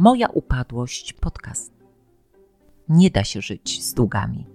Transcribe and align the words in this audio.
Moja 0.00 0.28
upadłość 0.28 1.12
podcast. 1.12 1.72
Nie 2.88 3.10
da 3.10 3.24
się 3.24 3.40
żyć 3.40 3.84
z 3.84 3.94
długami. 3.94 4.46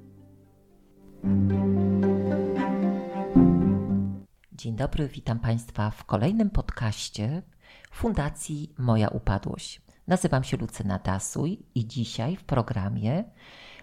Dzień 4.52 4.76
dobry, 4.76 5.08
witam 5.08 5.40
Państwa 5.40 5.90
w 5.90 6.06
kolejnym 6.06 6.50
podcaście 6.50 7.42
Fundacji 7.92 8.74
Moja 8.78 9.08
Upadłość. 9.08 9.82
Nazywam 10.08 10.44
się 10.44 10.58
Lucyna 10.58 11.00
Dasuj 11.00 11.66
i 11.76 11.88
dzisiaj 11.88 12.36
w 12.36 12.44
programie 12.44 13.24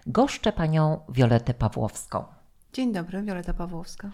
goszczę 0.07 0.53
panią 0.53 0.99
Violetę 1.09 1.53
Pawłowską. 1.53 2.23
Dzień 2.73 2.93
dobry, 2.93 3.23
Wioleta 3.23 3.53
Pawłowska. 3.53 4.11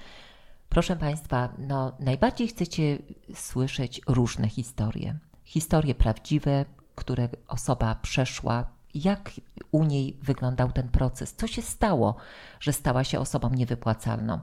Proszę 0.69 0.95
Państwa, 0.95 1.53
no, 1.57 1.97
najbardziej 1.99 2.47
chcecie 2.47 2.97
słyszeć 3.33 4.01
różne 4.07 4.49
historie. 4.49 5.19
Historie 5.43 5.95
prawdziwe, 5.95 6.65
które 6.97 7.29
osoba 7.47 7.95
przeszła, 7.95 8.65
jak 8.93 9.31
u 9.71 9.83
niej 9.83 10.17
wyglądał 10.21 10.71
ten 10.71 10.89
proces, 10.89 11.33
co 11.33 11.47
się 11.47 11.61
stało, 11.61 12.15
że 12.59 12.73
stała 12.73 13.03
się 13.03 13.19
osobą 13.19 13.49
niewypłacalną. 13.49 14.39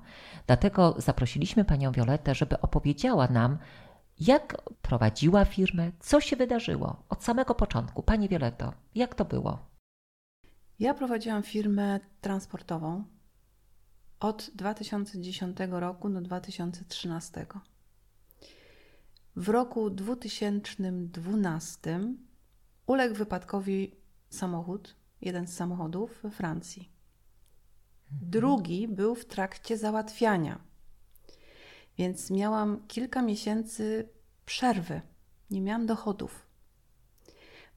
Dlatego 0.47 0.95
zaprosiliśmy 0.99 1.65
panią 1.65 1.93
Violetę, 1.93 2.35
żeby 2.35 2.61
opowiedziała 2.61 3.29
nam, 3.29 3.59
jak 4.21 4.63
prowadziła 4.83 5.45
firmę, 5.45 5.93
co 6.01 6.21
się 6.21 6.37
wydarzyło 6.37 7.03
od 7.09 7.25
samego 7.25 7.55
początku. 7.55 8.03
Pani 8.03 8.29
Violeto, 8.29 8.73
jak 8.95 9.15
to 9.15 9.25
było? 9.25 9.59
Ja 10.79 10.95
prowadziłam 10.95 11.43
firmę 11.43 12.01
transportową 12.21 13.05
od 14.21 14.51
2010 14.55 15.57
roku 15.71 16.09
do 16.09 16.21
2013. 16.21 17.47
W 19.37 19.49
roku 19.49 19.91
2012 19.91 22.01
uległ 22.87 23.15
wypadkowi 23.15 23.97
samochód, 24.31 24.97
jeden 25.21 25.47
z 25.47 25.57
samochodów 25.57 26.21
we 26.23 26.31
Francji. 26.31 26.91
Drugi 28.11 28.89
był 28.89 29.15
w 29.15 29.25
trakcie 29.25 29.79
załatwiania, 29.79 30.61
więc 31.99 32.31
miałam 32.31 32.87
kilka 32.87 33.23
miesięcy 33.23 34.09
przerwy. 34.47 35.01
Nie 35.51 35.61
miałam 35.61 35.87
dochodów, 35.87 36.47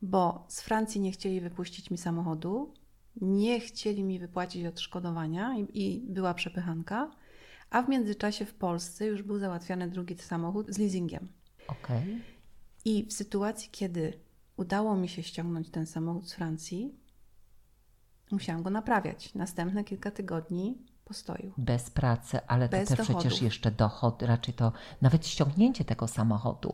bo 0.02 0.46
z 0.48 0.62
Francji 0.62 1.02
nie 1.02 1.12
chcieli 1.12 1.42
wypuścić 1.42 1.92
mi 1.92 1.98
samochodu, 1.98 2.74
nie 3.22 3.60
chcieli 3.60 4.04
mi 4.04 4.20
wypłacić 4.20 4.66
odszkodowania 4.66 5.58
i, 5.58 5.88
i 5.88 6.02
była 6.10 6.34
przepychanka, 6.34 7.12
a 7.70 7.82
w 7.82 7.90
międzyczasie 7.90 8.46
w 8.46 8.54
Polsce 8.54 9.06
już 9.06 9.24
był 9.24 9.40
załatwiany 9.40 9.90
drugi 9.90 10.18
samochód 10.18 10.68
z 10.70 10.78
leasingiem. 10.78 11.28
Okej. 11.68 12.22
I 12.86 13.06
w 13.06 13.14
sytuacji, 13.14 13.70
kiedy 13.72 14.20
udało 14.58 14.96
mi 14.96 15.10
się 15.10 15.24
ściągnąć 15.24 15.70
ten 15.70 15.86
samochód 15.86 16.30
z 16.30 16.34
Francji, 16.34 16.96
musiałam 18.32 18.64
go 18.64 18.70
naprawiać. 18.70 19.36
Następne 19.36 19.84
kilka 19.84 20.12
tygodni 20.12 20.78
postoju. 21.06 21.54
Bez 21.58 21.90
pracy, 21.90 22.40
ale 22.48 22.70
Bez 22.70 22.90
to 22.90 22.96
też 22.96 23.08
dochodów. 23.08 23.22
przecież 23.22 23.42
jeszcze 23.42 23.72
dochod, 23.72 24.22
raczej 24.22 24.54
to 24.54 24.72
nawet 25.02 25.28
ściągnięcie 25.28 25.86
tego 25.86 26.08
samochodu, 26.08 26.74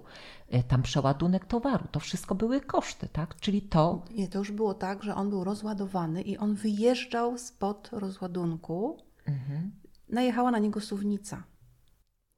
y, 0.53 0.63
tam 0.63 0.81
przeładunek 0.81 1.45
towaru, 1.45 1.87
to 1.91 1.99
wszystko 1.99 2.35
były 2.35 2.61
koszty, 2.61 3.07
tak? 3.07 3.35
Czyli 3.35 3.61
to 3.61 4.03
Nie, 4.11 4.27
to 4.27 4.39
już 4.39 4.51
było 4.51 4.73
tak, 4.73 5.03
że 5.03 5.15
on 5.15 5.29
był 5.29 5.43
rozładowany 5.43 6.21
i 6.21 6.37
on 6.37 6.55
wyjeżdżał 6.55 7.37
spod 7.37 7.89
rozładunku. 7.91 8.97
Mhm. 9.25 9.71
Najechała 10.09 10.51
na 10.51 10.59
niego 10.59 10.81
suwnica. 10.81 11.43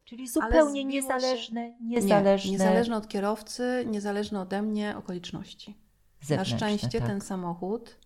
Czyli 0.06 0.28
zupełnie 0.28 0.82
się- 0.82 0.88
niezależne, 0.88 1.62
Nie, 1.82 1.96
niezależne, 1.96 2.52
niezależne 2.52 2.98
od 2.98 3.08
kierowcy, 3.08 3.84
niezależne 3.88 4.42
ode 4.42 4.62
mnie 4.62 4.98
okoliczności. 4.98 5.78
Na 6.30 6.46
szczęście 6.46 7.00
tak. 7.00 7.08
ten 7.08 7.22
samochód 7.22 7.98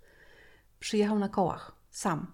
przyjechał 0.79 1.19
na 1.19 1.29
kołach, 1.29 1.75
sam. 1.89 2.27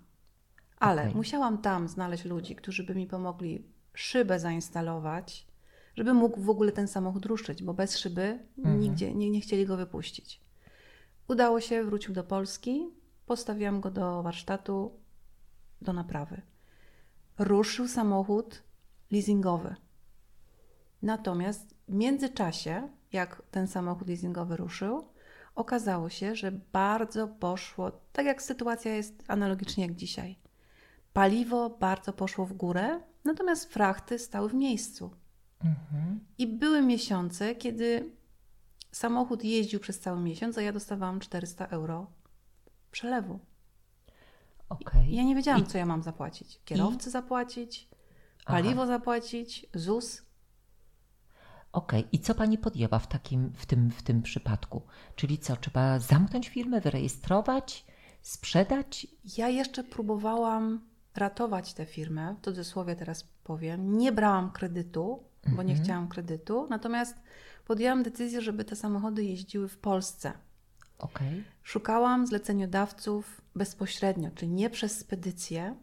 Ale 0.79 1.01
Okej. 1.01 1.15
musiałam 1.15 1.57
tam 1.57 1.87
znaleźć 1.87 2.25
ludzi, 2.25 2.55
którzy 2.55 2.83
by 2.83 2.95
mi 2.95 3.07
pomogli 3.07 3.65
szybę 3.93 4.39
zainstalować, 4.39 5.47
żeby 5.95 6.13
mógł 6.13 6.41
w 6.41 6.49
ogóle 6.49 6.71
ten 6.71 6.87
samochód 6.87 7.25
ruszyć, 7.25 7.63
bo 7.63 7.73
bez 7.73 7.97
szyby 7.97 8.39
Mhm. 8.57 8.79
nigdzie 8.79 9.13
nie, 9.13 9.29
nie 9.29 9.41
chcieli 9.41 9.65
go 9.65 9.77
wypuścić. 9.77 10.41
Udało 11.27 11.61
się, 11.61 11.83
wrócił 11.83 12.13
do 12.13 12.23
Polski, 12.23 12.89
postawiłam 13.25 13.81
go 13.81 13.91
do 13.91 14.23
warsztatu, 14.23 14.99
do 15.81 15.93
naprawy. 15.93 16.41
Ruszył 17.39 17.87
samochód 17.87 18.63
leasingowy. 19.11 19.75
Natomiast 21.01 21.75
w 21.87 21.93
międzyczasie, 21.93 22.89
jak 23.11 23.41
ten 23.51 23.67
samochód 23.67 24.07
leasingowy 24.07 24.57
ruszył, 24.57 25.07
okazało 25.55 26.09
się, 26.09 26.35
że 26.35 26.51
bardzo 26.51 27.27
poszło, 27.27 27.91
tak 28.13 28.25
jak 28.25 28.41
sytuacja 28.41 28.95
jest 28.95 29.23
analogicznie 29.27 29.85
jak 29.85 29.95
dzisiaj. 29.95 30.35
Paliwo 31.13 31.69
bardzo 31.69 32.13
poszło 32.13 32.45
w 32.45 32.53
górę, 32.53 32.99
natomiast 33.25 33.73
frachty 33.73 34.19
stały 34.19 34.49
w 34.49 34.53
miejscu. 34.53 35.11
Mhm. 35.63 36.19
I 36.37 36.47
były 36.47 36.81
miesiące, 36.81 37.55
kiedy 37.55 38.11
samochód 38.91 39.43
jeździł 39.43 39.79
przez 39.79 39.99
cały 39.99 40.19
miesiąc, 40.21 40.57
a 40.57 40.61
ja 40.61 40.73
dostawałam 40.73 41.19
400 41.19 41.67
euro 41.67 42.07
przelewu. 42.91 43.39
I 45.07 45.15
ja 45.15 45.23
nie 45.23 45.35
wiedziałam, 45.35 45.61
I- 45.61 45.65
co 45.65 45.77
ja 45.77 45.85
mam 45.85 46.03
zapłacić. 46.03 46.59
Kierowcy 46.65 47.09
zapłacić, 47.09 47.89
Aha. 48.45 48.53
paliwo 48.57 48.85
zapłacić, 48.85 49.65
ZUS. 49.73 50.21
Okej, 51.71 52.07
i 52.11 52.19
co 52.19 52.35
pani 52.35 52.57
podjęła 52.57 52.99
w 52.99 53.07
takim, 53.07 53.53
w 53.55 53.65
tym, 53.65 53.91
w 53.91 54.03
tym 54.03 54.21
przypadku? 54.21 54.81
Czyli 55.15 55.37
co, 55.37 55.55
trzeba 55.55 55.99
zamknąć 55.99 56.49
firmę, 56.49 56.81
wyrejestrować, 56.81 57.85
sprzedać? 58.21 59.07
Ja 59.37 59.49
jeszcze 59.49 59.83
próbowałam 59.83 60.81
ratować 61.15 61.73
tę 61.73 61.85
firmę, 61.85 62.35
w 62.41 62.45
cudzysłowie 62.45 62.95
teraz 62.95 63.23
powiem. 63.43 63.97
Nie 63.97 64.11
brałam 64.11 64.51
kredytu, 64.51 65.23
bo 65.55 65.63
nie 65.63 65.71
Mhm. 65.71 65.83
chciałam 65.83 66.07
kredytu, 66.07 66.67
natomiast 66.69 67.17
podjęłam 67.65 68.03
decyzję, 68.03 68.41
żeby 68.41 68.65
te 68.65 68.75
samochody 68.75 69.23
jeździły 69.23 69.67
w 69.67 69.77
Polsce. 69.77 70.33
Okej. 70.99 71.43
Szukałam 71.63 72.27
zleceniodawców 72.27 73.41
bezpośrednio, 73.55 74.31
czyli 74.31 74.51
nie 74.51 74.69
przez 74.69 74.99
spedycję, 74.99 75.75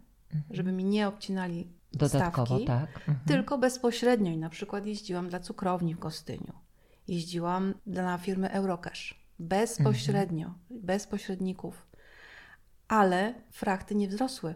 żeby 0.51 0.73
mi 0.73 0.85
nie 0.85 1.09
obcinali 1.09 1.73
Dodatkowo, 1.95 2.47
stawki, 2.47 2.65
tak. 2.65 2.97
Mhm. 2.97 3.19
tylko 3.27 3.59
bezpośrednio. 3.59 4.33
I 4.33 4.39
na 4.39 4.49
przykład 4.49 4.87
jeździłam 4.87 5.29
dla 5.29 5.41
cukrowni 5.41 5.95
w 5.95 5.99
Gostyniu, 5.99 6.53
jeździłam 7.09 7.75
dla 7.87 8.19
firmy 8.19 8.51
Eurocash. 8.51 9.23
Bezpośrednio, 9.39 10.55
bez 10.71 11.07
pośredników. 11.07 11.87
Ale 12.89 13.35
frachty 13.51 13.95
nie 13.95 14.09
wzrosły. 14.09 14.55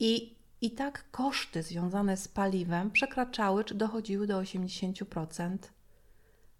I, 0.00 0.36
I 0.60 0.70
tak 0.70 1.10
koszty 1.10 1.62
związane 1.62 2.16
z 2.16 2.28
paliwem 2.28 2.90
przekraczały, 2.90 3.64
czy 3.64 3.74
dochodziły 3.74 4.26
do 4.26 4.40
80% 4.40 5.58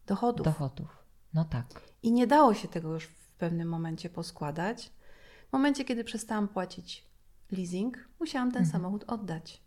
dochodów. 0.06 0.44
Dochodów. 0.44 1.04
No 1.34 1.44
tak. 1.44 1.82
I 2.02 2.12
nie 2.12 2.26
dało 2.26 2.54
się 2.54 2.68
tego 2.68 2.94
już 2.94 3.04
w 3.04 3.32
pewnym 3.38 3.68
momencie 3.68 4.10
poskładać. 4.10 4.92
W 5.48 5.52
momencie, 5.52 5.84
kiedy 5.84 6.04
przestałam 6.04 6.48
płacić 6.48 7.11
leasing, 7.52 8.08
musiałam 8.20 8.52
ten 8.52 8.66
samochód 8.66 9.04
oddać. 9.06 9.62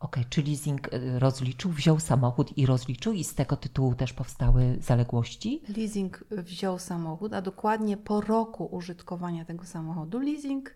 Okej, 0.00 0.24
czy 0.30 0.42
leasing 0.42 0.94
y, 0.94 1.18
rozliczył, 1.18 1.70
wziął 1.70 2.00
samochód 2.00 2.58
i 2.58 2.66
rozliczył 2.66 3.12
i 3.12 3.24
z 3.24 3.34
tego 3.34 3.56
tytułu 3.56 3.94
też 3.94 4.12
powstały 4.12 4.78
zaległości? 4.80 5.62
Leasing 5.76 6.24
wziął 6.30 6.78
samochód, 6.78 7.32
a 7.32 7.42
dokładnie 7.42 7.96
po 7.96 8.20
roku 8.20 8.64
użytkowania 8.66 9.44
tego 9.44 9.64
samochodu, 9.64 10.18
leasing 10.18 10.74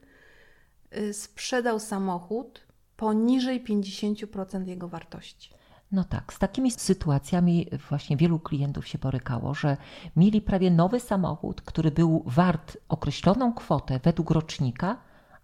y, 0.96 1.12
sprzedał 1.12 1.78
samochód 1.80 2.66
poniżej 2.96 3.64
50% 3.64 4.66
jego 4.66 4.88
wartości. 4.88 5.50
No 5.92 6.04
tak, 6.04 6.32
z 6.32 6.38
takimi 6.38 6.70
sytuacjami 6.70 7.66
właśnie 7.88 8.16
wielu 8.16 8.38
klientów 8.38 8.88
się 8.88 8.98
borykało, 8.98 9.54
że 9.54 9.76
mieli 10.16 10.40
prawie 10.40 10.70
nowy 10.70 11.00
samochód, 11.00 11.60
który 11.62 11.90
był 11.90 12.22
wart 12.26 12.76
określoną 12.88 13.52
kwotę 13.52 14.00
według 14.04 14.30
rocznika, 14.30 14.96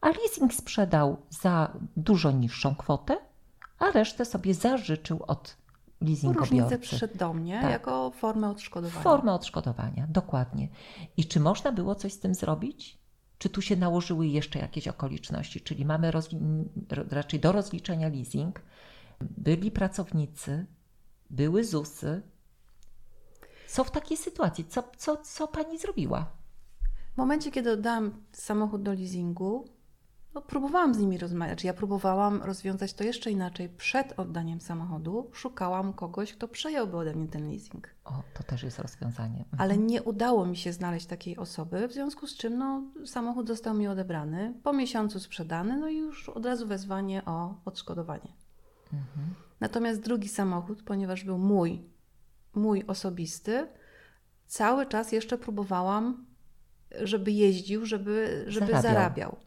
a 0.06 0.10
leasing 0.10 0.54
sprzedał 0.54 1.16
za 1.30 1.72
dużo 1.96 2.30
niższą 2.30 2.74
kwotę, 2.74 3.16
a 3.78 3.90
resztę 3.90 4.24
sobie 4.24 4.54
zażyczył 4.54 5.22
od 5.26 5.56
Różnicę 6.00 6.26
leasingobiorcy. 6.28 6.78
przyszedł 6.78 7.18
do 7.18 7.32
mnie 7.32 7.58
Tak. 7.62 7.70
jako 7.70 8.10
formę 8.10 8.50
odszkodowania. 8.50 9.02
Formę 9.02 9.32
odszkodowania, 9.32 10.06
dokładnie. 10.10 10.68
I 11.16 11.24
czy 11.24 11.40
można 11.40 11.72
było 11.72 11.94
coś 11.94 12.12
z 12.12 12.18
tym 12.18 12.34
zrobić? 12.34 12.98
Czy 13.38 13.48
tu 13.48 13.62
się 13.62 13.76
nałożyły 13.76 14.26
jeszcze 14.26 14.58
jakieś 14.58 14.88
okoliczności? 14.88 15.60
Czyli 15.60 15.84
mamy 15.84 16.12
raczej 17.10 17.40
do 17.40 17.52
rozliczenia 17.52 18.08
leasing, 18.08 18.60
byli 19.20 19.70
pracownicy, 19.70 20.66
były 21.30 21.64
ZUSy. 21.64 22.22
Co 23.68 23.84
w 23.84 23.90
takiej 23.90 24.16
sytuacji? 24.16 24.64
Co, 24.64 24.82
co, 24.96 25.16
co 25.16 25.48
pani 25.48 25.78
zrobiła? 25.78 26.26
W 27.14 27.16
momencie, 27.16 27.50
kiedy 27.50 27.72
oddałam 27.72 28.22
samochód 28.32 28.82
do 28.82 28.92
leasingu, 28.92 29.75
no, 30.36 30.42
próbowałam 30.42 30.94
z 30.94 30.98
nimi 30.98 31.18
rozmawiać. 31.18 31.64
Ja 31.64 31.74
próbowałam 31.74 32.42
rozwiązać 32.42 32.94
to 32.94 33.04
jeszcze 33.04 33.30
inaczej. 33.30 33.68
Przed 33.68 34.18
oddaniem 34.18 34.60
samochodu 34.60 35.30
szukałam 35.32 35.92
kogoś, 35.92 36.32
kto 36.32 36.48
przejąłby 36.48 36.96
ode 36.96 37.14
mnie 37.14 37.28
ten 37.28 37.50
leasing. 37.50 37.88
O, 38.04 38.22
to 38.34 38.42
też 38.42 38.62
jest 38.62 38.78
rozwiązanie. 38.78 39.38
Mhm. 39.38 39.60
Ale 39.60 39.78
nie 39.78 40.02
udało 40.02 40.46
mi 40.46 40.56
się 40.56 40.72
znaleźć 40.72 41.06
takiej 41.06 41.36
osoby, 41.36 41.88
w 41.88 41.92
związku 41.92 42.26
z 42.26 42.36
czym 42.36 42.58
no, 42.58 42.82
samochód 43.06 43.48
został 43.48 43.74
mi 43.74 43.88
odebrany, 43.88 44.54
po 44.62 44.72
miesiącu 44.72 45.20
sprzedany, 45.20 45.76
no 45.76 45.88
i 45.88 45.96
już 45.96 46.28
od 46.28 46.46
razu 46.46 46.66
wezwanie 46.66 47.24
o 47.24 47.54
odszkodowanie. 47.64 48.32
Mhm. 48.92 49.34
Natomiast 49.60 50.00
drugi 50.00 50.28
samochód, 50.28 50.82
ponieważ 50.82 51.24
był 51.24 51.38
mój, 51.38 51.82
mój 52.54 52.84
osobisty, 52.86 53.68
cały 54.46 54.86
czas 54.86 55.12
jeszcze 55.12 55.38
próbowałam, 55.38 56.26
żeby 57.00 57.32
jeździł, 57.32 57.86
żeby, 57.86 58.44
żeby 58.48 58.66
zarabiał. 58.66 58.92
zarabiał. 58.92 59.45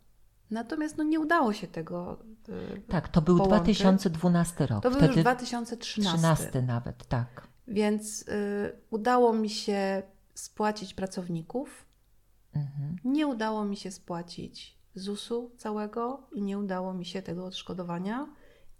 Natomiast 0.51 0.97
no, 0.97 1.03
nie 1.03 1.19
udało 1.19 1.53
się 1.53 1.67
tego. 1.67 2.17
Yy, 2.47 2.81
tak, 2.87 3.07
to 3.07 3.21
był 3.21 3.37
połączyć. 3.37 3.79
2012 3.79 4.65
rok. 4.65 4.83
To 4.83 4.89
był 4.89 4.99
Wtedy 4.99 5.13
już 5.13 5.21
2013. 5.21 6.17
13 6.17 6.61
nawet, 6.61 7.07
tak. 7.07 7.47
Więc 7.67 8.21
yy, 8.21 8.33
udało 8.89 9.33
mi 9.33 9.49
się 9.49 10.03
spłacić 10.33 10.93
pracowników. 10.93 11.85
Mhm. 12.55 12.95
Nie 13.05 13.27
udało 13.27 13.65
mi 13.65 13.77
się 13.77 13.91
spłacić 13.91 14.79
ZUS-u 14.95 15.51
całego 15.57 16.27
i 16.31 16.41
nie 16.41 16.59
udało 16.59 16.93
mi 16.93 17.05
się 17.05 17.21
tego 17.21 17.45
odszkodowania. 17.45 18.27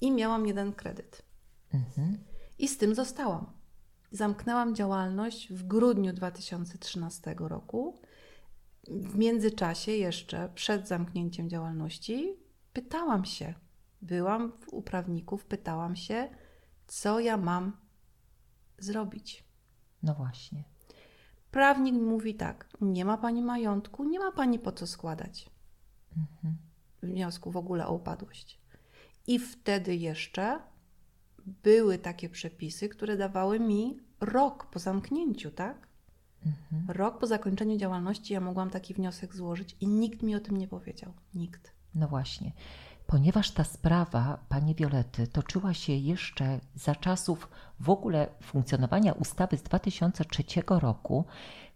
I 0.01 0.11
miałam 0.11 0.47
jeden 0.47 0.73
kredyt. 0.73 1.21
Mhm. 1.73 2.17
I 2.59 2.67
z 2.67 2.77
tym 2.77 2.95
zostałam. 2.95 3.45
Zamknęłam 4.11 4.75
działalność 4.75 5.53
w 5.53 5.67
grudniu 5.67 6.13
2013 6.13 7.35
roku. 7.39 7.99
W 8.87 9.15
międzyczasie, 9.15 9.91
jeszcze 9.91 10.49
przed 10.55 10.87
zamknięciem 10.87 11.49
działalności, 11.49 12.35
pytałam 12.73 13.25
się, 13.25 13.53
byłam 14.01 14.51
u 14.71 14.81
prawników, 14.81 15.45
pytałam 15.45 15.95
się, 15.95 16.29
co 16.87 17.19
ja 17.19 17.37
mam 17.37 17.77
zrobić. 18.77 19.43
No 20.03 20.13
właśnie. 20.13 20.63
Prawnik 21.51 21.95
mówi 21.95 22.35
tak: 22.35 22.69
nie 22.81 23.05
ma 23.05 23.17
pani 23.17 23.41
majątku, 23.41 24.03
nie 24.03 24.19
ma 24.19 24.31
pani 24.31 24.59
po 24.59 24.71
co 24.71 24.87
składać 24.87 25.49
mhm. 26.17 26.57
wniosku 27.03 27.51
w 27.51 27.57
ogóle 27.57 27.87
o 27.87 27.93
upadłość. 27.93 28.59
I 29.27 29.39
wtedy 29.39 29.95
jeszcze 29.95 30.59
były 31.45 31.97
takie 31.97 32.29
przepisy, 32.29 32.89
które 32.89 33.17
dawały 33.17 33.59
mi 33.59 33.99
rok 34.19 34.65
po 34.65 34.79
zamknięciu, 34.79 35.51
tak? 35.51 35.88
Mhm. 36.45 36.97
Rok 36.97 37.19
po 37.19 37.27
zakończeniu 37.27 37.77
działalności 37.77 38.33
ja 38.33 38.39
mogłam 38.39 38.69
taki 38.69 38.93
wniosek 38.93 39.35
złożyć 39.35 39.75
i 39.81 39.87
nikt 39.87 40.21
mi 40.21 40.35
o 40.35 40.39
tym 40.39 40.57
nie 40.57 40.67
powiedział. 40.67 41.13
Nikt. 41.35 41.71
No 41.95 42.07
właśnie. 42.07 42.51
Ponieważ 43.07 43.51
ta 43.51 43.63
sprawa 43.63 44.39
pani 44.49 44.75
Wiolety 44.75 45.27
toczyła 45.27 45.73
się 45.73 45.93
jeszcze 45.93 46.59
za 46.75 46.95
czasów 46.95 47.49
w 47.79 47.89
ogóle 47.89 48.27
funkcjonowania 48.41 49.13
ustawy 49.13 49.57
z 49.57 49.63
2003 49.63 50.43
roku, 50.67 51.25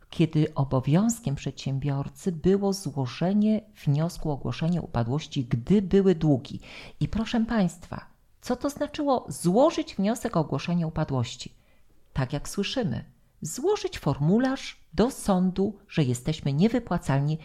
kiedy 0.10 0.54
obowiązkiem 0.54 1.36
przedsiębiorcy 1.36 2.31
było 2.31 2.74
złożenie 2.74 3.62
wniosku 3.86 4.30
o 4.30 4.33
ogłoszenie 4.33 4.81
upadłości, 4.81 5.45
gdy 5.45 5.81
były 5.81 6.15
długi. 6.15 6.60
I 7.00 7.07
proszę 7.07 7.45
Państwa, 7.45 8.06
co 8.42 8.56
to 8.56 8.69
znaczyło 8.69 9.25
złożyć 9.30 9.95
wniosek 9.95 10.38
o 10.38 10.39
ogłoszenie 10.39 10.88
upadłości? 10.88 11.54
Tak 12.13 12.33
jak 12.33 12.50
słyszymy, 12.50 13.06
złożyć 13.44 14.00
formularz 14.00 14.78
do 14.94 15.12
sądu, 15.12 15.78
że 15.88 16.04
jesteśmy 16.04 16.54
niewypłacalni 16.54 17.38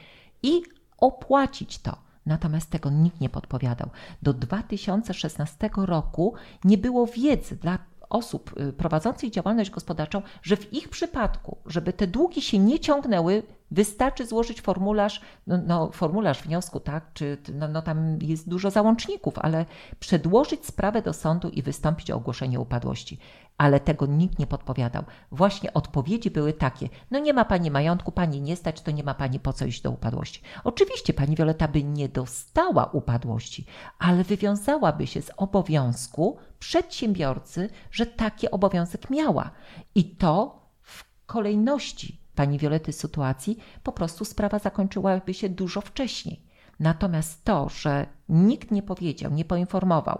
i 0.42 0.62
opłacić 0.98 1.78
to. 1.78 1.98
Natomiast 2.26 2.70
tego 2.70 2.90
nikt 2.90 3.20
nie 3.20 3.28
podpowiadał. 3.28 3.90
Do 4.22 4.32
2016 4.32 5.70
roku 5.76 6.34
nie 6.64 6.78
było 6.78 7.06
wiedzy 7.06 7.56
dla 7.56 7.78
osób 8.10 8.54
y, 8.60 8.72
prowadzących 8.72 9.30
działalność 9.30 9.70
gospodarczą, 9.70 10.22
że 10.42 10.56
w 10.56 10.72
ich 10.72 10.88
przypadku, 10.88 11.56
żeby 11.66 11.92
te 11.92 12.06
długi 12.06 12.42
się 12.42 12.58
nie 12.58 12.80
ciągnęły, 12.80 13.42
wystarczy 13.70 14.26
złożyć 14.26 14.60
formularz, 14.60 15.20
no, 15.46 15.58
no 15.66 15.90
formularz 15.92 16.42
wniosku, 16.42 16.80
tak, 16.80 17.12
czy 17.14 17.38
no, 17.54 17.68
no, 17.68 17.82
tam 17.82 18.18
jest 18.22 18.48
dużo 18.48 18.70
załączników, 18.70 19.38
ale 19.38 19.66
przedłożyć 20.00 20.66
sprawę 20.66 21.02
do 21.02 21.12
sądu 21.12 21.48
i 21.48 21.62
wystąpić 21.62 22.10
o 22.10 22.16
ogłoszenie 22.16 22.60
upadłości 22.60 23.18
ale 23.58 23.80
tego 23.80 24.06
nikt 24.06 24.38
nie 24.38 24.46
podpowiadał. 24.46 25.04
Właśnie 25.32 25.74
odpowiedzi 25.74 26.30
były 26.30 26.52
takie: 26.52 26.88
No 27.10 27.18
nie 27.18 27.32
ma 27.32 27.44
pani 27.44 27.70
majątku, 27.70 28.12
pani 28.12 28.40
nie 28.40 28.56
stać, 28.56 28.80
to 28.80 28.90
nie 28.90 29.04
ma 29.04 29.14
pani 29.14 29.40
po 29.40 29.52
co 29.52 29.64
iść 29.64 29.82
do 29.82 29.90
upadłości. 29.90 30.42
Oczywiście 30.64 31.14
pani 31.14 31.36
Wioleta 31.36 31.68
by 31.68 31.84
nie 31.84 32.08
dostała 32.08 32.84
upadłości, 32.84 33.66
ale 33.98 34.24
wywiązałaby 34.24 35.06
się 35.06 35.22
z 35.22 35.30
obowiązku 35.36 36.36
przedsiębiorcy, 36.58 37.70
że 37.90 38.06
taki 38.06 38.50
obowiązek 38.50 39.10
miała. 39.10 39.50
I 39.94 40.04
to 40.04 40.62
w 40.82 41.04
kolejności 41.26 42.20
pani 42.34 42.58
Wiolety 42.58 42.92
sytuacji 42.92 43.58
po 43.82 43.92
prostu 43.92 44.24
sprawa 44.24 44.58
zakończyłaby 44.58 45.34
się 45.34 45.48
dużo 45.48 45.80
wcześniej. 45.80 46.42
Natomiast 46.80 47.44
to, 47.44 47.68
że 47.68 48.06
nikt 48.28 48.70
nie 48.70 48.82
powiedział, 48.82 49.32
nie 49.32 49.44
poinformował, 49.44 50.18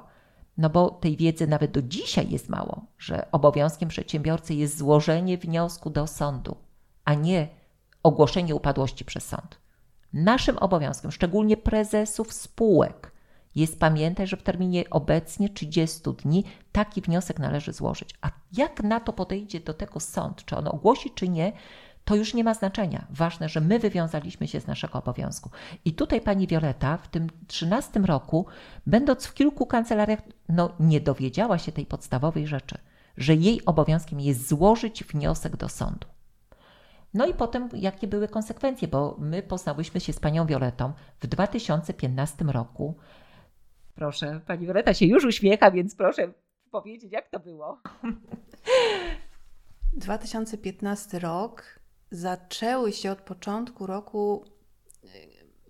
no 0.58 0.70
bo 0.70 0.90
tej 0.90 1.16
wiedzy 1.16 1.46
nawet 1.46 1.70
do 1.70 1.82
dzisiaj 1.82 2.30
jest 2.30 2.48
mało, 2.48 2.86
że 2.98 3.30
obowiązkiem 3.32 3.88
przedsiębiorcy 3.88 4.54
jest 4.54 4.78
złożenie 4.78 5.38
wniosku 5.38 5.90
do 5.90 6.06
sądu, 6.06 6.56
a 7.04 7.14
nie 7.14 7.48
ogłoszenie 8.02 8.54
upadłości 8.54 9.04
przez 9.04 9.24
sąd. 9.24 9.58
Naszym 10.12 10.58
obowiązkiem, 10.58 11.12
szczególnie 11.12 11.56
prezesów 11.56 12.32
spółek, 12.32 13.12
jest 13.54 13.80
pamiętać, 13.80 14.28
że 14.28 14.36
w 14.36 14.42
terminie 14.42 14.84
obecnie 14.90 15.48
30 15.48 16.00
dni 16.24 16.44
taki 16.72 17.00
wniosek 17.00 17.38
należy 17.38 17.72
złożyć. 17.72 18.14
A 18.20 18.30
jak 18.52 18.82
na 18.82 19.00
to 19.00 19.12
podejdzie 19.12 19.60
do 19.60 19.74
tego 19.74 20.00
sąd, 20.00 20.44
czy 20.44 20.56
on 20.56 20.68
ogłosi, 20.68 21.10
czy 21.10 21.28
nie, 21.28 21.52
to 22.08 22.16
już 22.16 22.34
nie 22.34 22.44
ma 22.44 22.54
znaczenia. 22.54 23.06
Ważne, 23.10 23.48
że 23.48 23.60
my 23.60 23.78
wywiązaliśmy 23.78 24.48
się 24.48 24.60
z 24.60 24.66
naszego 24.66 24.98
obowiązku. 24.98 25.50
I 25.84 25.92
tutaj 25.92 26.20
pani 26.20 26.46
Wioleta 26.46 26.96
w 26.96 27.08
tym 27.08 27.26
13 27.46 28.00
roku, 28.00 28.46
będąc 28.86 29.26
w 29.26 29.34
kilku 29.34 29.66
kancelariach, 29.66 30.18
no 30.48 30.74
nie 30.80 31.00
dowiedziała 31.00 31.58
się 31.58 31.72
tej 31.72 31.86
podstawowej 31.86 32.46
rzeczy, 32.46 32.78
że 33.16 33.34
jej 33.34 33.64
obowiązkiem 33.64 34.20
jest 34.20 34.48
złożyć 34.48 35.04
wniosek 35.04 35.56
do 35.56 35.68
sądu. 35.68 36.06
No 37.14 37.26
i 37.26 37.34
potem 37.34 37.68
jakie 37.72 38.06
były 38.06 38.28
konsekwencje, 38.28 38.88
bo 38.88 39.16
my 39.18 39.42
poznałyśmy 39.42 40.00
się 40.00 40.12
z 40.12 40.20
panią 40.20 40.46
Violetą 40.46 40.92
w 41.20 41.26
2015 41.26 42.44
roku. 42.44 42.94
Proszę, 43.94 44.40
pani 44.46 44.66
Violeta 44.66 44.94
się 44.94 45.06
już 45.06 45.24
uśmiecha, 45.24 45.70
więc 45.70 45.94
proszę 45.94 46.32
powiedzieć, 46.70 47.12
jak 47.12 47.30
to 47.30 47.40
było. 47.40 47.78
2015 49.92 51.18
rok 51.18 51.78
zaczęły 52.10 52.92
się 52.92 53.10
od 53.12 53.20
początku 53.20 53.86
roku 53.86 54.44
y, 55.04 55.08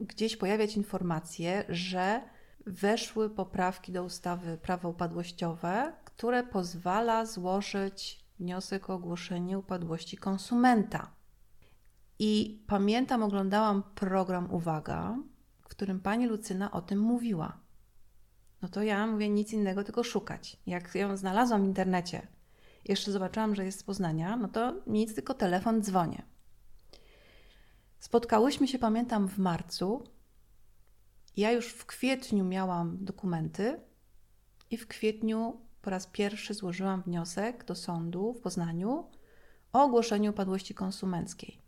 gdzieś 0.00 0.36
pojawiać 0.36 0.76
informacje, 0.76 1.64
że 1.68 2.22
weszły 2.66 3.30
poprawki 3.30 3.92
do 3.92 4.04
ustawy 4.04 4.58
prawo 4.58 4.88
upadłościowe, 4.88 5.92
które 6.04 6.42
pozwala 6.42 7.26
złożyć 7.26 8.24
wniosek 8.38 8.90
o 8.90 8.94
ogłoszenie 8.94 9.58
upadłości 9.58 10.16
konsumenta. 10.16 11.10
I 12.18 12.62
pamiętam, 12.66 13.22
oglądałam 13.22 13.82
program 13.94 14.54
Uwaga, 14.54 15.16
w 15.60 15.68
którym 15.68 16.00
pani 16.00 16.26
Lucyna 16.26 16.70
o 16.70 16.82
tym 16.82 16.98
mówiła. 16.98 17.60
No 18.62 18.68
to 18.68 18.82
ja 18.82 19.06
mówię 19.06 19.28
nic 19.28 19.52
innego, 19.52 19.84
tylko 19.84 20.04
szukać. 20.04 20.56
Jak 20.66 20.94
ją 20.94 21.16
znalazłam 21.16 21.62
w 21.62 21.66
internecie, 21.66 22.26
jeszcze 22.84 23.12
zobaczyłam, 23.12 23.54
że 23.54 23.64
jest 23.64 23.78
z 23.80 23.82
Poznania, 23.82 24.36
no 24.36 24.48
to 24.48 24.74
nic, 24.86 25.14
tylko 25.14 25.34
telefon, 25.34 25.82
dzwonię. 25.82 26.22
Spotkałyśmy 27.98 28.68
się, 28.68 28.78
pamiętam, 28.78 29.28
w 29.28 29.38
marcu. 29.38 30.04
Ja 31.36 31.52
już 31.52 31.68
w 31.68 31.86
kwietniu 31.86 32.44
miałam 32.44 33.04
dokumenty 33.04 33.80
i 34.70 34.76
w 34.76 34.86
kwietniu 34.86 35.60
po 35.82 35.90
raz 35.90 36.06
pierwszy 36.06 36.54
złożyłam 36.54 37.02
wniosek 37.02 37.64
do 37.64 37.74
sądu 37.74 38.32
w 38.32 38.40
Poznaniu 38.40 39.10
o 39.72 39.82
ogłoszeniu 39.84 40.30
upadłości 40.30 40.74
konsumenckiej. 40.74 41.67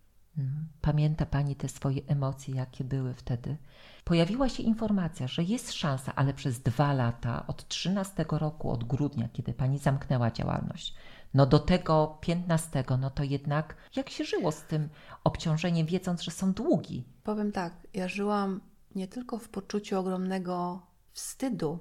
Pamięta 0.81 1.27
Pani 1.27 1.57
te 1.57 1.69
swoje 1.69 2.03
emocje, 2.07 2.55
jakie 2.55 2.85
były 2.85 3.15
wtedy? 3.15 3.57
Pojawiła 4.05 4.49
się 4.49 4.63
informacja, 4.63 5.29
że 5.29 5.43
jest 5.43 5.73
szansa, 5.73 6.13
ale 6.17 6.35
przez 6.35 6.61
dwa 6.61 6.93
lata, 6.93 7.47
od 7.47 7.69
13 7.69 8.25
roku, 8.31 8.71
od 8.71 8.85
grudnia, 8.85 9.29
kiedy 9.33 9.53
Pani 9.53 9.79
zamknęła 9.79 10.31
działalność, 10.31 10.95
no 11.35 11.47
do 11.47 11.59
tego 11.59 12.19
15, 12.21 12.85
no 13.01 13.11
to 13.11 13.23
jednak 13.23 13.77
jak 13.97 14.11
się 14.11 14.25
żyło 14.25 14.53
z 14.53 14.63
tym 14.63 14.89
obciążeniem, 15.25 15.87
wiedząc, 15.87 16.23
że 16.23 16.31
są 16.31 16.53
długi? 16.53 17.05
Powiem 17.23 17.53
tak, 17.53 17.87
ja 17.95 18.09
żyłam 18.09 18.61
nie 18.95 19.09
tylko 19.09 19.39
w 19.39 19.49
poczuciu 19.49 19.99
ogromnego 19.99 20.87
wstydu, 21.13 21.79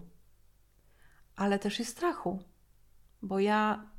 ale 1.36 1.60
też 1.60 1.80
i 1.80 1.86
strachu, 1.86 2.44
bo 3.22 3.40
ja 3.40 3.90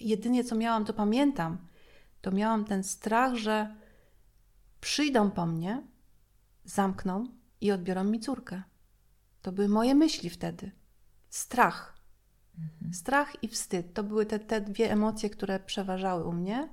jedynie 0.00 0.44
co 0.44 0.56
miałam, 0.56 0.84
to 0.84 0.92
pamiętam, 0.92 1.69
to 2.20 2.30
miałam 2.30 2.64
ten 2.64 2.84
strach, 2.84 3.34
że 3.34 3.76
przyjdą 4.80 5.30
po 5.30 5.46
mnie, 5.46 5.82
zamkną 6.64 7.26
i 7.60 7.72
odbiorą 7.72 8.04
mi 8.04 8.20
córkę. 8.20 8.62
To 9.42 9.52
były 9.52 9.68
moje 9.68 9.94
myśli 9.94 10.30
wtedy. 10.30 10.70
Strach. 11.28 11.98
Mhm. 12.58 12.94
Strach 12.94 13.42
i 13.42 13.48
wstyd. 13.48 13.94
To 13.94 14.02
były 14.02 14.26
te, 14.26 14.38
te 14.38 14.60
dwie 14.60 14.92
emocje, 14.92 15.30
które 15.30 15.60
przeważały 15.60 16.24
u 16.24 16.32
mnie. 16.32 16.68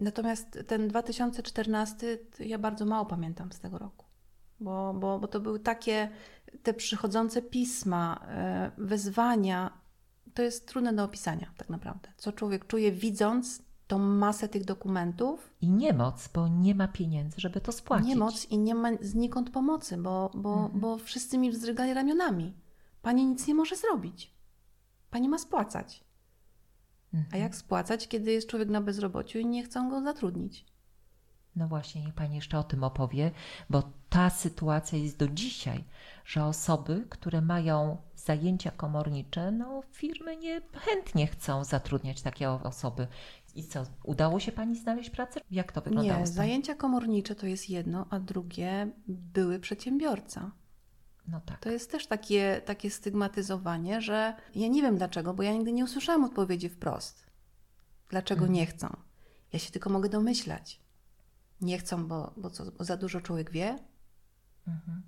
Natomiast 0.00 0.58
ten 0.66 0.88
2014, 0.88 2.18
ja 2.38 2.58
bardzo 2.58 2.86
mało 2.86 3.06
pamiętam 3.06 3.52
z 3.52 3.60
tego 3.60 3.78
roku, 3.78 4.06
bo, 4.60 4.94
bo, 4.94 5.18
bo 5.18 5.28
to 5.28 5.40
były 5.40 5.60
takie 5.60 6.10
te 6.62 6.74
przychodzące 6.74 7.42
pisma, 7.42 8.26
e, 8.28 8.70
wezwania. 8.78 9.80
To 10.34 10.42
jest 10.42 10.68
trudne 10.68 10.92
do 10.92 11.04
opisania, 11.04 11.52
tak 11.56 11.68
naprawdę. 11.68 12.08
Co 12.16 12.32
człowiek 12.32 12.66
czuje, 12.66 12.92
widząc 12.92 13.62
tą 13.90 13.98
masę 13.98 14.48
tych 14.48 14.64
dokumentów. 14.64 15.54
I 15.60 15.68
niemoc, 15.70 16.28
bo 16.34 16.48
nie 16.48 16.74
ma 16.74 16.88
pieniędzy, 16.88 17.40
żeby 17.40 17.60
to 17.60 17.72
spłacić. 17.72 18.08
Niemoc 18.08 18.46
i 18.50 18.58
nie 18.58 18.74
ma 18.74 18.88
znikąd 19.00 19.50
pomocy, 19.50 19.96
bo, 19.96 20.30
bo, 20.34 20.54
mhm. 20.54 20.80
bo 20.80 20.98
wszyscy 20.98 21.38
mi 21.38 21.50
wzdrygali 21.50 21.94
ramionami. 21.94 22.54
Pani 23.02 23.26
nic 23.26 23.46
nie 23.46 23.54
może 23.54 23.76
zrobić. 23.76 24.34
Pani 25.10 25.28
ma 25.28 25.38
spłacać. 25.38 26.04
Mhm. 27.14 27.34
A 27.34 27.36
jak 27.36 27.56
spłacać, 27.56 28.08
kiedy 28.08 28.32
jest 28.32 28.48
człowiek 28.48 28.68
na 28.68 28.80
bezrobociu 28.80 29.38
i 29.38 29.46
nie 29.46 29.64
chcą 29.64 29.90
go 29.90 30.02
zatrudnić? 30.02 30.66
No 31.56 31.68
właśnie, 31.68 32.02
niech 32.02 32.14
Pani 32.14 32.34
jeszcze 32.34 32.58
o 32.58 32.64
tym 32.64 32.84
opowie, 32.84 33.30
bo 33.70 33.82
ta 34.08 34.30
sytuacja 34.30 34.98
jest 34.98 35.16
do 35.16 35.28
dzisiaj, 35.28 35.84
że 36.24 36.44
osoby, 36.44 37.06
które 37.08 37.40
mają 37.40 37.96
zajęcia 38.16 38.70
komornicze, 38.70 39.50
no 39.50 39.82
firmy 39.92 40.36
nie 40.36 40.60
chętnie 40.74 41.26
chcą 41.26 41.64
zatrudniać 41.64 42.22
takie 42.22 42.50
osoby. 42.50 43.06
I 43.54 43.64
co, 43.64 43.84
udało 44.04 44.40
się 44.40 44.52
Pani 44.52 44.76
znaleźć 44.76 45.10
pracę? 45.10 45.40
Jak 45.50 45.72
to 45.72 45.80
wyglądało? 45.80 46.20
Nie, 46.20 46.26
zajęcia 46.26 46.74
komornicze 46.74 47.34
to 47.34 47.46
jest 47.46 47.70
jedno, 47.70 48.06
a 48.10 48.20
drugie 48.20 48.90
były 49.08 49.60
przedsiębiorca. 49.60 50.50
No 51.28 51.40
tak. 51.40 51.60
To 51.60 51.70
jest 51.70 51.90
też 51.90 52.06
takie, 52.06 52.62
takie 52.64 52.90
stygmatyzowanie, 52.90 54.00
że 54.00 54.34
ja 54.54 54.68
nie 54.68 54.82
wiem 54.82 54.96
dlaczego, 54.96 55.34
bo 55.34 55.42
ja 55.42 55.52
nigdy 55.52 55.72
nie 55.72 55.84
usłyszałam 55.84 56.24
odpowiedzi 56.24 56.68
wprost. 56.68 57.26
Dlaczego 58.08 58.40
mhm. 58.40 58.52
nie 58.52 58.66
chcą? 58.66 58.96
Ja 59.52 59.58
się 59.58 59.70
tylko 59.70 59.90
mogę 59.90 60.08
domyślać. 60.08 60.80
Nie 61.62 61.78
chcą, 61.78 62.08
bo, 62.08 62.34
bo, 62.36 62.50
co, 62.50 62.72
bo 62.72 62.84
za 62.84 62.96
dużo 62.96 63.20
człowiek 63.20 63.50
wie? 63.50 63.78
Mhm. 64.68 65.02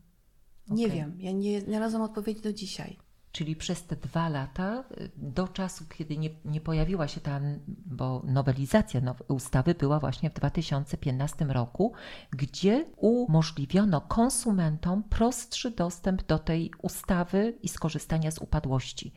Okay. 0.66 0.76
Nie 0.76 0.88
wiem. 0.88 1.20
Ja 1.20 1.32
nie 1.32 1.60
znalazłam 1.60 2.02
odpowiedzi 2.02 2.40
do 2.40 2.52
dzisiaj. 2.52 2.98
Czyli 3.32 3.56
przez 3.56 3.86
te 3.86 3.96
dwa 3.96 4.28
lata, 4.28 4.84
y, 5.00 5.10
do 5.16 5.48
czasu, 5.48 5.84
kiedy 5.98 6.18
nie, 6.18 6.30
nie 6.44 6.60
pojawiła 6.60 7.08
się 7.08 7.20
ta, 7.20 7.40
bo 7.86 8.22
nowelizacja 8.24 9.00
ustawy 9.28 9.74
była 9.74 10.00
właśnie 10.00 10.30
w 10.30 10.34
2015 10.34 11.44
roku, 11.44 11.92
gdzie 12.30 12.86
umożliwiono 12.96 14.00
konsumentom 14.00 15.02
prostszy 15.02 15.70
dostęp 15.70 16.26
do 16.26 16.38
tej 16.38 16.70
ustawy 16.82 17.58
i 17.62 17.68
skorzystania 17.68 18.30
z 18.30 18.38
upadłości. 18.38 19.12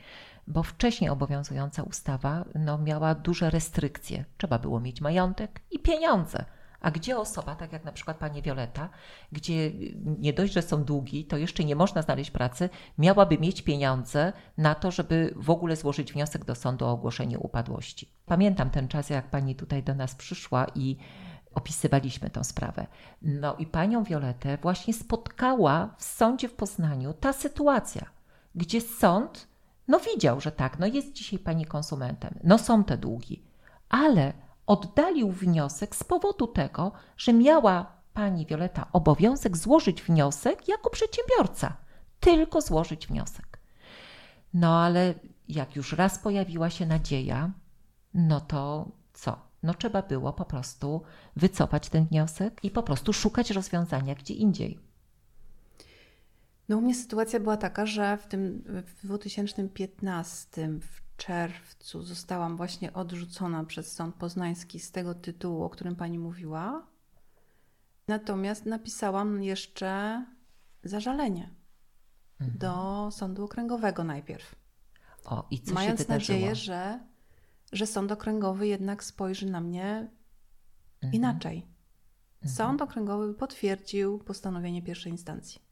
Bo 0.48 0.64
wcześniej 0.64 1.10
obowiązująca 1.10 1.84
ustawa 1.84 2.46
no, 2.56 2.78
miała 2.78 3.16
duże 3.16 3.50
restrykcje. 3.50 4.26
Trzeba 4.38 4.60
było 4.60 4.80
mieć 4.80 5.02
majątek 5.02 5.62
i 5.72 5.80
pieniądze 5.80 6.46
a 6.86 6.92
gdzie 6.92 7.18
osoba, 7.18 7.56
tak 7.56 7.72
jak 7.74 7.86
na 7.86 7.92
przykład 7.92 8.18
pani 8.18 8.42
Wioleta, 8.42 8.90
gdzie 9.32 9.72
nie 10.20 10.34
dość, 10.34 10.54
że 10.54 10.62
są 10.62 10.84
długi, 10.84 11.26
to 11.26 11.38
jeszcze 11.38 11.64
nie 11.64 11.76
można 11.76 12.02
znaleźć 12.02 12.32
pracy, 12.32 12.70
miałaby 12.98 13.38
mieć 13.38 13.62
pieniądze 13.62 14.34
na 14.58 14.76
to, 14.76 14.92
żeby 14.92 15.34
w 15.36 15.50
ogóle 15.50 15.76
złożyć 15.76 16.14
wniosek 16.14 16.46
do 16.46 16.56
sądu 16.56 16.86
o 16.86 16.92
ogłoszenie 16.92 17.40
upadłości. 17.40 18.10
Pamiętam 18.26 18.70
ten 18.70 18.88
czas, 18.88 19.10
jak 19.10 19.30
pani 19.30 19.56
tutaj 19.56 19.84
do 19.84 19.96
nas 19.96 20.16
przyszła 20.16 20.66
i 20.76 20.98
opisywaliśmy 21.56 22.30
tę 22.30 22.44
sprawę. 22.44 22.88
No 23.22 23.56
i 23.56 23.66
panią 23.66 24.04
Violetę 24.04 24.58
właśnie 24.58 24.94
spotkała 24.94 25.96
w 25.98 26.04
sądzie 26.04 26.50
w 26.50 26.54
Poznaniu 26.54 27.14
ta 27.14 27.34
sytuacja, 27.34 28.06
gdzie 28.56 28.82
sąd 28.82 29.48
no 29.88 30.00
widział, 30.00 30.42
że 30.42 30.52
tak, 30.52 30.80
no 30.80 30.88
jest 30.88 31.14
dzisiaj 31.14 31.40
pani 31.40 31.66
konsumentem, 31.66 32.40
no 32.44 32.58
są 32.58 32.84
te 32.84 32.98
długi, 32.98 33.44
ale 33.90 34.45
oddalił 34.68 35.32
wniosek 35.32 35.96
z 35.96 36.04
powodu 36.04 36.48
tego, 36.48 36.92
że 37.18 37.34
miała 37.34 37.96
pani 38.14 38.46
Wioleta 38.46 38.88
obowiązek 38.94 39.58
złożyć 39.58 40.02
wniosek 40.02 40.68
jako 40.68 40.90
przedsiębiorca. 40.90 41.78
Tylko 42.20 42.62
złożyć 42.62 43.08
wniosek. 43.08 43.60
No 44.54 44.80
ale 44.80 45.14
jak 45.48 45.76
już 45.76 45.94
raz 45.94 46.20
pojawiła 46.20 46.70
się 46.70 46.86
nadzieja, 46.86 47.52
no 48.14 48.42
to 48.42 48.92
co? 49.14 49.46
No 49.64 49.74
trzeba 49.74 50.02
było 50.02 50.34
po 50.34 50.46
prostu 50.46 51.02
wycofać 51.36 51.90
ten 51.90 52.06
wniosek 52.06 52.60
i 52.64 52.72
po 52.72 52.84
prostu 52.84 53.14
szukać 53.14 53.52
rozwiązania 53.52 54.16
gdzie 54.16 54.34
indziej. 54.34 54.80
No 56.70 56.78
u 56.78 56.82
mnie 56.82 56.96
sytuacja 56.96 57.40
była 57.40 57.58
taka, 57.58 57.86
że 57.86 58.18
w 58.18 58.28
tym 58.28 58.64
w 58.66 59.06
2015 59.06 60.70
w 60.82 61.05
czerwcu 61.18 62.04
zostałam 62.04 62.58
właśnie 62.58 62.94
odrzucona 62.94 63.64
przez 63.64 63.92
Sąd 63.92 64.16
Poznański 64.16 64.80
z 64.80 64.92
tego 64.92 65.16
tytułu, 65.16 65.64
o 65.64 65.70
którym 65.70 65.96
pani 65.96 66.20
mówiła. 66.20 66.88
Natomiast 68.08 68.66
napisałam 68.66 69.44
jeszcze 69.44 70.26
zażalenie 70.84 71.56
mhm. 72.40 72.60
do 72.60 73.08
Sądu 73.12 73.44
Okręgowego 73.44 74.04
najpierw. 74.04 74.56
O, 75.26 75.48
i 75.52 75.62
co 75.62 75.74
Mając 75.74 76.00
się 76.00 76.06
nadzieję, 76.10 76.56
że, 76.56 77.00
że 77.72 77.88
Sąd 77.88 78.12
Okręgowy 78.12 78.68
jednak 78.68 79.04
spojrzy 79.04 79.46
na 79.46 79.62
mnie 79.62 80.12
mhm. 80.96 81.14
inaczej. 81.14 81.58
Mhm. 82.36 82.56
Sąd 82.56 82.82
Okręgowy 82.82 83.34
potwierdził 83.34 84.20
postanowienie 84.20 84.82
pierwszej 84.82 85.12
instancji 85.12 85.65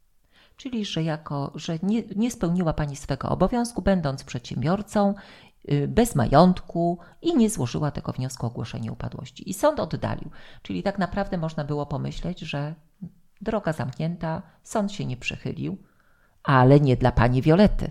czyli 0.56 0.84
że 0.84 1.02
jako, 1.02 1.52
że 1.54 1.78
nie, 1.82 2.02
nie 2.16 2.30
spełniła 2.30 2.72
Pani 2.72 2.96
swego 2.96 3.28
obowiązku, 3.28 3.82
będąc 3.82 4.24
przedsiębiorcą, 4.24 5.14
y, 5.70 5.88
bez 5.88 6.14
majątku 6.14 6.98
i 7.22 7.36
nie 7.36 7.50
złożyła 7.50 7.90
tego 7.90 8.12
wniosku 8.12 8.46
o 8.46 8.48
ogłoszenie 8.48 8.92
upadłości. 8.92 9.50
I 9.50 9.54
sąd 9.54 9.80
oddalił. 9.80 10.30
Czyli 10.62 10.82
tak 10.82 10.98
naprawdę 10.98 11.38
można 11.38 11.64
było 11.64 11.86
pomyśleć, 11.86 12.40
że 12.40 12.74
droga 13.40 13.72
zamknięta, 13.72 14.42
sąd 14.62 14.92
się 14.92 15.04
nie 15.04 15.16
przychylił, 15.16 15.78
ale 16.42 16.80
nie 16.80 16.96
dla 16.96 17.12
pani 17.12 17.42
Wiolety. 17.42 17.90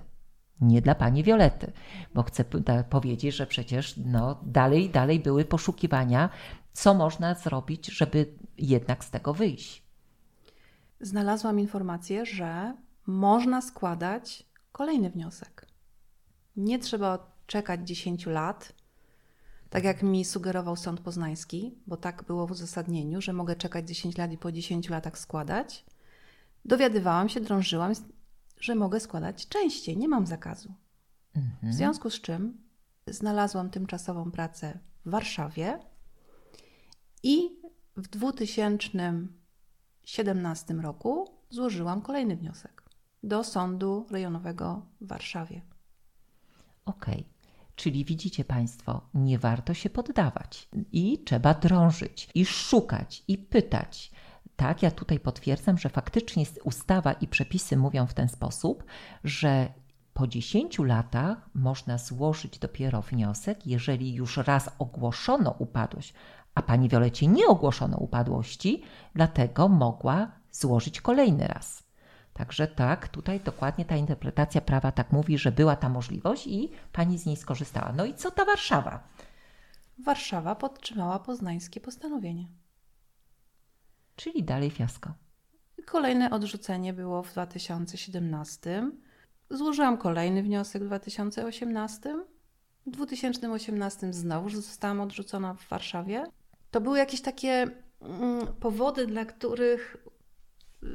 Nie 0.61 0.81
dla 0.81 0.95
pani 0.95 1.23
Wiolety, 1.23 1.71
bo 2.13 2.23
chcę 2.23 2.45
powiedzieć, 2.89 3.35
że 3.35 3.47
przecież 3.47 3.97
no, 3.97 4.39
dalej, 4.43 4.89
dalej 4.89 5.19
były 5.19 5.45
poszukiwania, 5.45 6.29
co 6.73 6.93
można 6.93 7.35
zrobić, 7.35 7.87
żeby 7.87 8.33
jednak 8.57 9.05
z 9.05 9.09
tego 9.09 9.33
wyjść 9.33 9.82
znalazłam 11.03 11.59
informację, 11.59 12.25
że 12.25 12.77
można 13.07 13.61
składać 13.61 14.45
kolejny 14.71 15.09
wniosek. 15.09 15.67
Nie 16.55 16.79
trzeba 16.79 17.31
czekać 17.47 17.87
10 17.87 18.25
lat, 18.25 18.73
tak 19.69 19.83
jak 19.83 20.03
mi 20.03 20.25
sugerował 20.25 20.75
sąd 20.75 20.99
poznański, 20.99 21.75
bo 21.87 21.97
tak 21.97 22.23
było 22.23 22.47
w 22.47 22.51
uzasadnieniu, 22.51 23.21
że 23.21 23.33
mogę 23.33 23.55
czekać 23.55 23.87
10 23.87 24.17
lat 24.17 24.31
i 24.31 24.37
po 24.37 24.51
10 24.51 24.89
latach 24.89 25.19
składać. 25.19 25.85
Dowiadywałam 26.65 27.29
się, 27.29 27.41
drążyłam, 27.41 27.93
że 28.59 28.75
mogę 28.75 28.99
składać 28.99 29.47
częściej, 29.47 29.97
nie 29.97 30.07
mam 30.07 30.27
zakazu. 30.27 30.73
Mhm. 31.35 31.73
W 31.73 31.75
związku 31.75 32.09
z 32.09 32.21
czym 32.21 32.57
znalazłam 33.07 33.69
tymczasową 33.69 34.31
pracę 34.31 34.79
w 35.05 35.09
Warszawie 35.09 35.79
i 37.23 37.49
w 37.97 38.07
2000 38.07 39.27
2017 40.03 40.73
roku 40.73 41.27
złożyłam 41.49 42.01
kolejny 42.01 42.35
wniosek 42.35 42.83
do 43.23 43.43
Sądu 43.43 44.05
Rejonowego 44.11 44.85
w 45.01 45.07
Warszawie. 45.07 45.61
Okej. 46.85 47.13
Okay. 47.13 47.33
Czyli 47.75 48.05
widzicie 48.05 48.45
Państwo, 48.45 49.01
nie 49.13 49.39
warto 49.39 49.73
się 49.73 49.89
poddawać 49.89 50.69
i 50.91 51.23
trzeba 51.23 51.53
drążyć, 51.53 52.29
i 52.35 52.45
szukać, 52.45 53.23
i 53.27 53.37
pytać. 53.37 54.11
Tak, 54.55 54.83
ja 54.83 54.91
tutaj 54.91 55.19
potwierdzam, 55.19 55.77
że 55.77 55.89
faktycznie 55.89 56.45
ustawa 56.63 57.13
i 57.13 57.27
przepisy 57.27 57.77
mówią 57.77 58.07
w 58.07 58.13
ten 58.13 58.29
sposób, 58.29 58.83
że 59.23 59.73
po 60.13 60.27
10 60.27 60.79
latach 60.79 61.49
można 61.53 61.97
złożyć 61.97 62.59
dopiero 62.59 63.01
wniosek, 63.01 63.67
jeżeli 63.67 64.13
już 64.13 64.37
raz 64.37 64.69
ogłoszono 64.79 65.55
upadłość, 65.59 66.13
a 66.55 66.61
pani 66.61 66.89
Wiolecie 66.89 67.27
nie 67.27 67.47
ogłoszono 67.47 67.97
upadłości, 67.97 68.83
dlatego 69.15 69.69
mogła 69.69 70.31
złożyć 70.51 71.01
kolejny 71.01 71.47
raz. 71.47 71.83
Także 72.33 72.67
tak, 72.67 73.07
tutaj 73.07 73.39
dokładnie 73.39 73.85
ta 73.85 73.95
interpretacja 73.95 74.61
prawa 74.61 74.91
tak 74.91 75.11
mówi, 75.11 75.37
że 75.37 75.51
była 75.51 75.75
ta 75.75 75.89
możliwość 75.89 76.47
i 76.47 76.71
pani 76.91 77.17
z 77.19 77.25
niej 77.25 77.35
skorzystała. 77.35 77.93
No 77.97 78.05
i 78.05 78.13
co 78.13 78.31
ta 78.31 78.45
Warszawa? 78.45 79.07
Warszawa 79.99 80.55
podtrzymała 80.55 81.19
poznańskie 81.19 81.81
postanowienie. 81.81 82.47
Czyli 84.15 84.43
dalej 84.43 84.71
fiasko. 84.71 85.13
Kolejne 85.85 86.31
odrzucenie 86.31 86.93
było 86.93 87.23
w 87.23 87.31
2017. 87.31 88.91
Złożyłam 89.49 89.97
kolejny 89.97 90.43
wniosek 90.43 90.83
w 90.83 90.85
2018. 90.85 92.25
W 92.85 92.91
2018 92.91 94.13
znowu 94.13 94.49
zostałam 94.49 95.01
odrzucona 95.01 95.53
w 95.53 95.67
Warszawie. 95.67 96.25
To 96.73 96.81
były 96.81 96.97
jakieś 96.97 97.21
takie 97.21 97.67
mm, 98.01 98.47
powody, 98.59 99.07
dla 99.07 99.25
których 99.25 99.97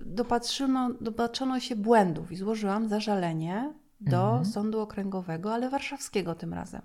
dopatrzono, 0.07 0.91
dopatrzono 1.01 1.61
się 1.61 1.77
błędów 1.77 2.33
i 2.33 2.37
złożyłam 2.37 2.89
zażalenie 2.89 3.75
do 4.01 4.23
mhm. 4.23 4.45
Sądu 4.45 4.81
Okręgowego, 4.81 5.55
ale 5.55 5.71
warszawskiego 5.71 6.35
tym 6.35 6.55
razem. 6.55 6.83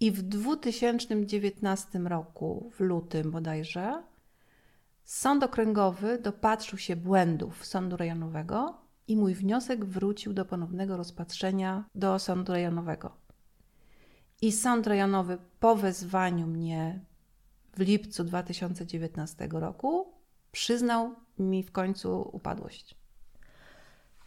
I 0.00 0.10
w 0.10 0.22
2019 0.22 1.98
roku, 1.98 2.70
w 2.74 2.80
lutym 2.80 3.30
bodajże, 3.30 4.02
Sąd 5.04 5.42
Okręgowy 5.42 6.18
dopatrzył 6.18 6.78
się 6.78 6.96
błędów 6.96 7.66
Sądu 7.66 7.96
Rejonowego 7.96 8.74
i 9.08 9.16
mój 9.16 9.34
wniosek 9.34 9.84
wrócił 9.84 10.32
do 10.32 10.44
ponownego 10.44 10.96
rozpatrzenia 10.96 11.84
do 11.94 12.18
Sądu 12.18 12.52
Rejonowego. 12.52 13.16
I 14.42 14.52
Sąd 14.52 14.86
Rejonowy 14.86 15.38
po 15.60 15.76
wezwaniu 15.76 16.46
mnie 16.46 17.00
w 17.76 17.78
lipcu 17.78 18.24
2019 18.24 19.48
roku 19.52 20.14
przyznał 20.52 21.14
mi 21.38 21.62
w 21.62 21.72
końcu 21.72 22.30
upadłość. 22.32 22.94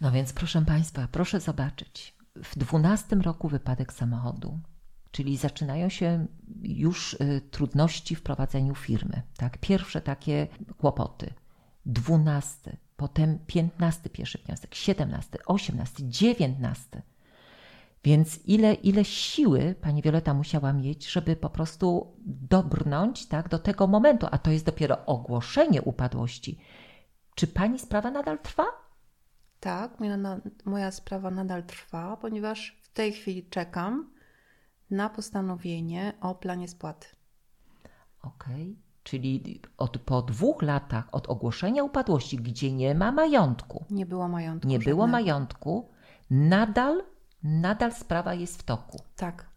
No 0.01 0.11
więc 0.11 0.33
proszę 0.33 0.65
Państwa, 0.65 1.07
proszę 1.11 1.39
zobaczyć. 1.39 2.17
W 2.35 2.57
12 2.57 3.15
roku 3.15 3.47
wypadek 3.47 3.93
samochodu, 3.93 4.59
czyli 5.11 5.37
zaczynają 5.37 5.89
się 5.89 6.27
już 6.61 7.13
y, 7.13 7.41
trudności 7.51 8.15
w 8.15 8.21
prowadzeniu 8.21 8.75
firmy. 8.75 9.21
Tak? 9.37 9.57
Pierwsze 9.57 10.01
takie 10.01 10.47
kłopoty. 10.77 11.33
12, 11.85 12.77
potem 12.95 13.39
15 13.47 14.09
pierwszy 14.09 14.37
wniosek, 14.37 14.75
17, 14.75 15.37
18, 15.45 16.09
19. 16.09 17.01
Więc 18.07 18.45
ile, 18.45 18.73
ile 18.73 19.05
siły 19.05 19.75
pani 19.81 20.01
Wioleta 20.01 20.33
musiała 20.33 20.73
mieć, 20.73 21.11
żeby 21.11 21.35
po 21.35 21.49
prostu 21.49 22.13
dobrnąć 22.25 23.25
tak, 23.25 23.49
do 23.49 23.59
tego 23.59 23.87
momentu, 23.87 24.27
a 24.31 24.37
to 24.37 24.51
jest 24.51 24.65
dopiero 24.65 25.05
ogłoszenie 25.05 25.81
upadłości. 25.81 26.59
Czy 27.35 27.47
pani 27.47 27.79
sprawa 27.79 28.11
nadal 28.11 28.39
trwa? 28.39 28.65
Tak, 29.59 29.99
moja, 29.99 30.17
moja 30.65 30.91
sprawa 30.91 31.31
nadal 31.31 31.63
trwa, 31.63 32.17
ponieważ 32.17 32.79
w 32.81 32.89
tej 32.93 33.13
chwili 33.13 33.49
czekam 33.49 34.09
na 34.89 35.09
postanowienie 35.09 36.13
o 36.21 36.35
planie 36.35 36.67
spłaty. 36.67 37.07
Okej. 38.21 38.63
Okay. 38.71 38.75
Czyli 39.03 39.61
od, 39.77 39.97
po 39.97 40.21
dwóch 40.21 40.61
latach 40.61 41.07
od 41.11 41.27
ogłoszenia 41.27 41.83
upadłości, 41.83 42.37
gdzie 42.37 42.71
nie 42.71 42.95
ma 42.95 43.11
majątku. 43.11 43.85
Nie 43.89 44.05
było 44.05 44.27
majątku. 44.27 44.67
Nie 44.67 44.75
żadnego. 44.75 44.95
było 44.95 45.07
majątku, 45.07 45.89
nadal, 46.29 47.03
nadal 47.43 47.93
sprawa 47.93 48.33
jest 48.33 48.59
w 48.59 48.63
toku. 48.63 49.01
Tak. 49.15 49.49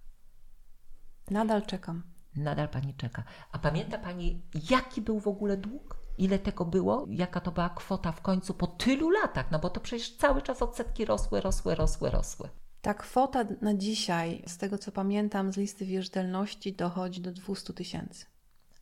Nadal 1.31 1.67
czekam. 1.67 2.03
Nadal 2.37 2.69
pani 2.69 2.95
czeka. 2.95 3.23
A 3.53 3.59
pamięta 3.59 3.99
pani, 3.99 4.43
jaki 4.71 5.03
był 5.03 5.21
w 5.21 5.29
ogóle 5.29 5.57
dług? 5.57 6.01
Ile 6.19 6.39
tego 6.39 6.65
było? 6.65 7.07
Jaka 7.11 7.41
to 7.41 7.51
była 7.53 7.69
kwota 7.69 8.13
w 8.13 8.21
końcu 8.21 8.55
po 8.55 8.67
tylu 8.67 9.11
latach? 9.11 9.51
No 9.51 9.59
bo 9.59 9.71
to 9.71 9.81
przecież 9.81 10.17
cały 10.17 10.43
czas 10.43 10.63
odsetki 10.63 11.05
rosły, 11.05 11.41
rosły, 11.41 11.75
rosły, 11.75 12.11
rosły. 12.11 12.49
Ta 12.83 12.95
kwota 12.95 13.45
na 13.61 13.75
dzisiaj, 13.75 14.43
z 14.47 14.59
tego 14.59 14.79
co 14.79 14.93
pamiętam 14.93 15.53
z 15.53 15.57
listy 15.57 15.87
wierzytelności, 15.87 16.73
dochodzi 16.73 17.21
do 17.21 17.33
200 17.33 17.73
tysięcy. 17.73 18.27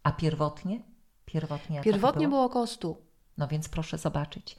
A 0.02 0.12
pierwotnie? 0.12 0.82
Pierwotnie, 1.24 1.80
pierwotnie 1.80 2.28
było? 2.28 2.30
było 2.30 2.44
około 2.44 2.66
100. 2.66 2.96
No 3.38 3.48
więc 3.48 3.68
proszę 3.68 3.98
zobaczyć. 3.98 4.56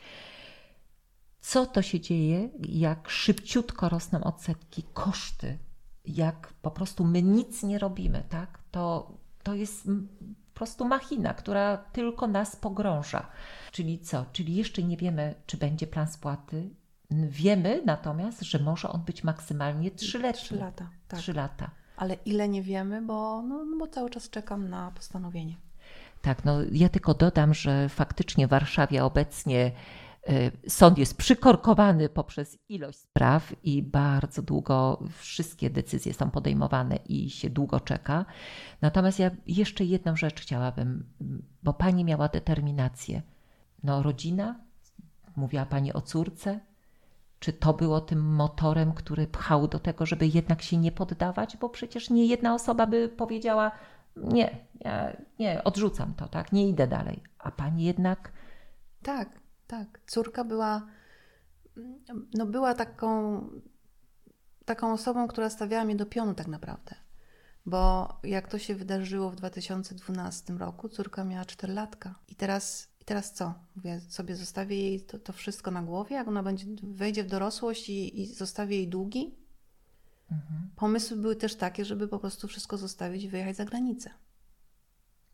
Co 1.42 1.66
to 1.66 1.82
się 1.82 2.00
dzieje, 2.00 2.50
jak 2.70 3.10
szybciutko 3.10 3.90
rosną 3.90 4.24
odsetki, 4.24 4.84
koszty, 4.94 5.58
jak 6.06 6.54
po 6.62 6.72
prostu 6.72 7.06
my 7.06 7.24
nic 7.24 7.64
nie 7.64 7.80
robimy, 7.80 8.24
tak? 8.30 8.60
To, 8.72 9.12
to 9.44 9.54
jest 9.54 9.86
po 10.54 10.54
prostu 10.54 10.86
machina, 10.86 11.34
która 11.34 11.78
tylko 11.78 12.28
nas 12.28 12.56
pogrąża. 12.56 13.28
Czyli 13.72 14.00
co? 14.00 14.26
Czyli 14.34 14.56
jeszcze 14.56 14.84
nie 14.84 14.98
wiemy, 14.98 15.36
czy 15.46 15.58
będzie 15.58 15.88
plan 15.88 16.08
spłaty. 16.08 16.70
Wiemy 17.12 17.82
natomiast, 17.86 18.42
że 18.42 18.60
może 18.60 18.90
on 18.90 19.02
być 19.02 19.24
maksymalnie 19.24 19.92
3-letni. 19.92 20.42
3 20.42 20.56
lata. 20.56 20.90
Tak. 21.08 21.20
3 21.20 21.34
lata 21.34 21.72
ale 22.00 22.14
ile 22.26 22.50
nie 22.50 22.62
wiemy, 22.62 23.02
bo, 23.02 23.42
no, 23.42 23.66
no 23.66 23.78
bo 23.78 23.88
cały 23.88 24.10
czas 24.10 24.30
czekam 24.30 24.70
na 24.70 24.92
postanowienie. 24.92 25.56
Tak, 26.22 26.46
no 26.46 26.58
ja 26.72 26.90
tylko 26.90 27.14
dodam, 27.14 27.54
że 27.54 27.90
faktycznie 27.90 28.48
w 28.48 28.50
Warszawie 28.50 29.04
obecnie 29.04 29.72
sąd 30.68 30.98
jest 30.98 31.18
przykorkowany 31.18 32.10
poprzez 32.10 32.58
ilość 32.70 33.00
spraw 33.00 33.56
i 33.64 33.84
bardzo 33.84 34.42
długo 34.42 35.04
wszystkie 35.18 35.70
decyzje 35.70 36.14
są 36.14 36.32
podejmowane 36.32 36.96
i 36.96 37.30
się 37.30 37.50
długo 37.50 37.80
czeka. 37.80 38.26
Natomiast 38.82 39.20
ja 39.20 39.32
jeszcze 39.48 39.84
jedną 39.84 40.16
rzecz 40.16 40.42
chciałabym, 40.42 41.06
bo 41.64 41.74
pani 41.74 42.06
miała 42.06 42.28
determinację. 42.28 43.22
No, 43.84 44.04
rodzina, 44.04 44.60
mówiła 45.36 45.66
pani 45.66 45.94
o 45.94 46.02
córce, 46.02 46.60
czy 47.40 47.54
to 47.54 47.74
było 47.74 48.02
tym 48.02 48.20
motorem, 48.36 48.92
który 48.94 49.28
pchał 49.28 49.68
do 49.68 49.80
tego, 49.80 50.06
żeby 50.06 50.28
jednak 50.28 50.62
się 50.62 50.78
nie 50.78 50.92
poddawać? 50.92 51.58
Bo 51.58 51.70
przecież 51.70 52.10
nie 52.10 52.26
jedna 52.26 52.54
osoba 52.54 52.88
by 52.88 53.10
powiedziała: 53.10 53.72
Nie, 54.16 54.58
ja 54.80 55.18
nie, 55.40 55.64
odrzucam 55.64 56.14
to, 56.14 56.28
tak, 56.28 56.52
nie 56.52 56.70
idę 56.70 56.88
dalej. 56.88 57.24
A 57.40 57.52
pani 57.52 57.84
jednak. 57.84 58.32
Tak, 59.04 59.30
tak. 59.70 60.00
Córka 60.08 60.44
była, 60.44 60.88
no 62.34 62.46
była 62.46 62.74
taką, 62.74 63.42
taką 64.66 64.94
osobą, 64.94 65.28
która 65.28 65.50
stawiała 65.50 65.86
mnie 65.86 65.96
do 65.96 66.06
pionu, 66.06 66.34
tak 66.34 66.48
naprawdę. 66.48 66.96
Bo 67.66 68.14
jak 68.24 68.48
to 68.48 68.60
się 68.60 68.76
wydarzyło 68.76 69.30
w 69.30 69.36
2012 69.36 70.54
roku, 70.54 70.90
córka 70.90 71.24
miała 71.24 71.46
4 71.46 71.74
latka. 71.74 72.16
I 72.28 72.36
teraz 72.36 72.90
teraz 73.10 73.34
co? 73.34 73.54
Mówię, 73.76 74.02
sobie 74.10 74.36
zostawię 74.36 74.78
jej 74.78 75.02
to, 75.02 75.20
to, 75.20 75.34
wszystko 75.34 75.72
na 75.72 75.84
głowie, 75.84 76.16
jak 76.16 76.28
ona 76.28 76.44
będzie, 76.44 76.66
wejdzie 76.84 77.24
w 77.24 77.28
dorosłość 77.28 77.90
i, 77.90 78.22
i 78.22 78.34
zostawię 78.34 78.76
jej 78.78 78.88
długi? 78.88 79.36
Mhm. 80.32 80.70
Pomysły 80.76 81.18
były 81.18 81.36
też 81.36 81.56
takie, 81.56 81.86
żeby 81.86 82.08
po 82.08 82.20
prostu 82.20 82.48
wszystko 82.48 82.78
zostawić 82.78 83.24
i 83.24 83.30
wyjechać 83.30 83.56
za 83.56 83.66
granicę. 83.66 84.10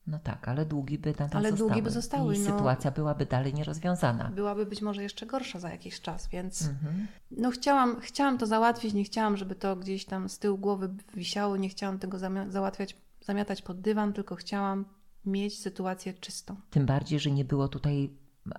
No 0.08 0.20
tak, 0.20 0.48
ale 0.48 0.66
długi 0.66 0.98
by 1.00 1.10
nadal 1.20 1.30
ale 1.34 1.50
zostały. 1.50 1.70
długi 1.70 1.82
by 1.82 1.90
zostały. 1.90 2.36
I 2.36 2.40
no, 2.40 2.46
sytuacja 2.46 2.92
byłaby 2.92 3.26
dalej 3.26 3.54
nierozwiązana. 3.54 4.30
Byłaby 4.30 4.66
być 4.66 4.82
może 4.82 5.04
jeszcze 5.04 5.26
gorsza 5.26 5.60
za 5.60 5.70
jakiś 5.70 6.02
czas, 6.02 6.28
więc 6.28 6.62
mhm. 6.62 7.08
no 7.32 7.52
chciałam, 7.52 8.00
chciałam 8.02 8.38
to 8.38 8.46
załatwić, 8.46 8.94
nie 8.94 9.04
chciałam, 9.04 9.38
żeby 9.38 9.56
to 9.56 9.76
gdzieś 9.76 10.06
tam 10.06 10.30
z 10.30 10.40
tyłu 10.40 10.58
głowy 10.58 10.90
wisiało, 11.14 11.58
nie 11.58 11.70
chciałam 11.70 12.00
tego 12.00 12.18
załatwiać, 12.50 12.98
zamiatać 13.22 13.62
pod 13.62 13.82
dywan, 13.82 14.14
tylko 14.14 14.36
chciałam 14.36 14.86
mieć 15.26 15.60
sytuację 15.60 16.14
czystą. 16.14 16.56
Tym 16.70 16.86
bardziej, 16.86 17.20
że 17.20 17.32
nie 17.32 17.46
było 17.46 17.68
tutaj 17.68 18.10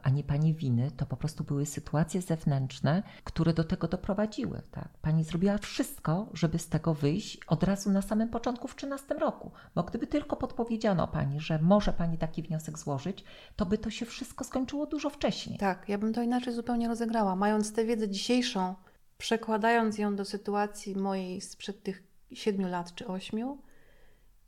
ani 0.02 0.24
pani 0.24 0.54
winy, 0.54 0.90
to 0.90 1.06
po 1.06 1.16
prostu 1.16 1.44
były 1.44 1.66
sytuacje 1.66 2.22
zewnętrzne, 2.22 3.02
które 3.24 3.52
do 3.52 3.64
tego 3.64 3.88
doprowadziły. 3.88 4.62
Tak? 4.70 4.88
Pani 5.02 5.24
zrobiła 5.24 5.58
wszystko, 5.58 6.28
żeby 6.32 6.58
z 6.58 6.68
tego 6.68 6.94
wyjść 6.94 7.38
od 7.46 7.62
razu 7.62 7.90
na 7.90 8.02
samym 8.02 8.28
początku 8.28 8.68
w 8.68 8.76
13 8.76 9.14
roku. 9.14 9.50
Bo 9.74 9.82
gdyby 9.82 10.06
tylko 10.06 10.36
podpowiedziano 10.36 11.08
pani, 11.08 11.40
że 11.40 11.58
może 11.58 11.92
pani 11.92 12.18
taki 12.18 12.42
wniosek 12.42 12.78
złożyć, 12.78 13.24
to 13.56 13.66
by 13.66 13.78
to 13.78 13.90
się 13.90 14.06
wszystko 14.06 14.44
skończyło 14.44 14.86
dużo 14.86 15.10
wcześniej. 15.10 15.58
Tak, 15.58 15.88
ja 15.88 15.98
bym 15.98 16.12
to 16.12 16.22
inaczej 16.22 16.52
zupełnie 16.52 16.88
rozegrała. 16.88 17.36
Mając 17.36 17.72
tę 17.72 17.84
wiedzę 17.84 18.08
dzisiejszą, 18.08 18.74
przekładając 19.18 19.98
ją 19.98 20.16
do 20.16 20.24
sytuacji 20.24 20.96
mojej 20.96 21.40
sprzed 21.40 21.82
tych 21.82 22.02
7 22.32 22.70
lat 22.70 22.94
czy 22.94 23.06
8, 23.06 23.58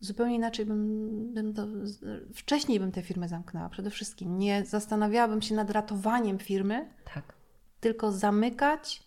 zupełnie 0.00 0.34
inaczej 0.34 0.66
bym, 0.66 1.34
bym 1.34 1.54
to, 1.54 1.66
wcześniej 2.34 2.80
bym 2.80 2.92
tę 2.92 3.02
firmę 3.02 3.28
zamknęła 3.28 3.68
przede 3.68 3.90
wszystkim. 3.90 4.38
Nie 4.38 4.64
zastanawiałabym 4.64 5.42
się 5.42 5.54
nad 5.54 5.70
ratowaniem 5.70 6.38
firmy, 6.38 6.88
tak. 7.14 7.34
tylko 7.80 8.12
zamykać 8.12 9.02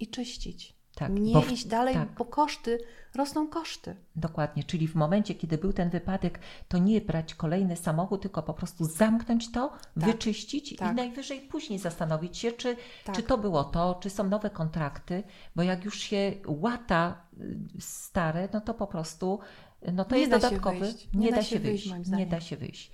i 0.00 0.08
czyścić. 0.08 0.74
Tak, 0.94 1.12
nie 1.12 1.42
w, 1.42 1.52
iść 1.52 1.66
dalej, 1.66 1.94
tak. 1.94 2.08
bo 2.18 2.24
koszty, 2.24 2.78
rosną 3.14 3.48
koszty. 3.48 3.96
Dokładnie, 4.16 4.64
czyli 4.64 4.88
w 4.88 4.94
momencie, 4.94 5.34
kiedy 5.34 5.58
był 5.58 5.72
ten 5.72 5.90
wypadek, 5.90 6.38
to 6.68 6.78
nie 6.78 7.00
brać 7.00 7.34
kolejny 7.34 7.76
samochód, 7.76 8.22
tylko 8.22 8.42
po 8.42 8.54
prostu 8.54 8.84
zamknąć 8.84 9.52
to, 9.52 9.68
tak. 9.68 10.04
wyczyścić 10.04 10.76
tak. 10.76 10.92
i 10.92 10.94
najwyżej 10.94 11.40
później 11.40 11.78
zastanowić 11.78 12.38
się, 12.38 12.52
czy, 12.52 12.76
czy 13.04 13.12
tak. 13.12 13.22
to 13.22 13.38
było 13.38 13.64
to, 13.64 13.98
czy 14.00 14.10
są 14.10 14.28
nowe 14.28 14.50
kontrakty, 14.50 15.22
bo 15.56 15.62
jak 15.62 15.84
już 15.84 15.98
się 15.98 16.32
łata 16.46 17.22
y, 17.40 17.58
stare, 17.80 18.48
no 18.52 18.60
to 18.60 18.74
po 18.74 18.86
prostu 18.86 19.38
no 19.92 20.04
to 20.04 20.14
nie 20.14 20.20
jest 20.20 20.32
dodatkowy. 20.32 20.94
Nie, 21.14 21.26
nie, 21.26 21.32
da, 21.32 21.42
się 21.42 21.58
wyjść. 21.58 21.88
wyjść 21.88 22.08
nie 22.08 22.26
da 22.26 22.40
się 22.40 22.56
wyjść. 22.56 22.92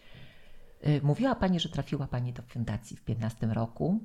Y, 0.86 1.00
mówiła 1.02 1.34
Pani, 1.34 1.60
że 1.60 1.68
trafiła 1.68 2.06
Pani 2.06 2.32
do 2.32 2.42
fundacji 2.42 2.96
w 2.96 3.04
15 3.04 3.46
roku. 3.46 4.00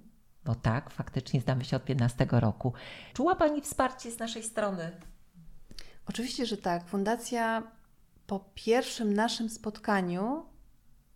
Bo 0.45 0.55
tak, 0.55 0.89
faktycznie 0.89 1.41
znamy 1.41 1.65
się 1.65 1.77
od 1.77 1.85
15 1.85 2.27
roku. 2.31 2.73
Czuła 3.13 3.35
Pani 3.35 3.61
wsparcie 3.61 4.11
z 4.11 4.19
naszej 4.19 4.43
strony? 4.43 4.91
Oczywiście, 6.05 6.45
że 6.45 6.57
tak. 6.57 6.87
Fundacja 6.87 7.63
po 8.27 8.45
pierwszym 8.55 9.13
naszym 9.13 9.49
spotkaniu, 9.49 10.45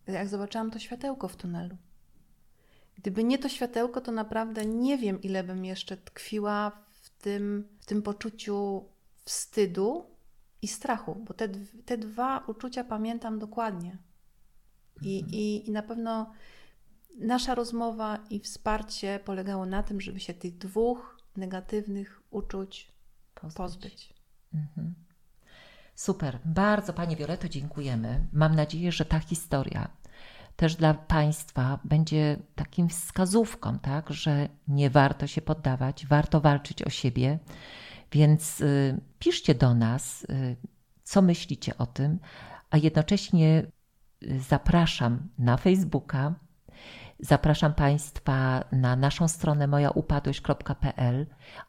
jak 0.06 0.28
zobaczyłam 0.28 0.70
to 0.70 0.78
światełko 0.78 1.28
w 1.28 1.36
tunelu. 1.36 1.76
Gdyby 2.96 3.24
nie 3.24 3.38
to 3.38 3.48
światełko, 3.48 4.00
to 4.00 4.12
naprawdę 4.12 4.64
nie 4.66 4.98
wiem, 4.98 5.22
ile 5.22 5.44
bym 5.44 5.64
jeszcze 5.64 5.96
tkwiła 5.96 6.72
w 7.02 7.10
tym, 7.10 7.68
w 7.80 7.86
tym 7.86 8.02
poczuciu 8.02 8.84
wstydu 9.24 10.09
i 10.62 10.68
strachu, 10.68 11.24
bo 11.28 11.34
te, 11.34 11.48
te 11.84 11.98
dwa 11.98 12.44
uczucia 12.46 12.84
pamiętam 12.84 13.38
dokładnie. 13.38 13.98
I, 15.02 15.16
mhm. 15.16 15.34
i, 15.34 15.68
I 15.68 15.70
na 15.70 15.82
pewno 15.82 16.32
Nasza 17.18 17.54
rozmowa 17.54 18.18
i 18.30 18.40
wsparcie 18.40 19.20
polegało 19.24 19.66
na 19.66 19.82
tym, 19.82 20.00
żeby 20.00 20.20
się 20.20 20.34
tych 20.34 20.58
dwóch 20.58 21.18
negatywnych 21.36 22.22
uczuć 22.30 22.92
pozbyć. 23.34 23.56
pozbyć. 23.56 24.14
Mhm. 24.54 24.94
Super. 25.94 26.38
Bardzo 26.44 26.92
Pani 26.92 27.16
Violeto 27.16 27.48
dziękujemy. 27.48 28.26
Mam 28.32 28.54
nadzieję, 28.54 28.92
że 28.92 29.04
ta 29.04 29.18
historia 29.18 29.90
też 30.56 30.76
dla 30.76 30.94
Państwa 30.94 31.78
będzie 31.84 32.36
takim 32.54 32.88
wskazówką, 32.88 33.78
tak, 33.78 34.10
że 34.10 34.48
nie 34.68 34.90
warto 34.90 35.26
się 35.26 35.42
poddawać, 35.42 36.06
warto 36.06 36.40
walczyć 36.40 36.82
o 36.82 36.90
siebie. 36.90 37.38
Więc 38.12 38.60
y, 38.60 39.00
piszcie 39.18 39.54
do 39.54 39.74
nas, 39.74 40.24
y, 40.24 40.56
co 41.02 41.22
myślicie 41.22 41.78
o 41.78 41.86
tym, 41.86 42.18
a 42.70 42.76
jednocześnie 42.76 43.66
y, 44.22 44.40
zapraszam 44.40 45.28
na 45.38 45.56
Facebooka, 45.56 46.34
Zapraszam 47.22 47.74
Państwa 47.74 48.64
na 48.72 48.96
naszą 48.96 49.28
stronę 49.28 49.66
mojaupadłość.pl 49.66 51.26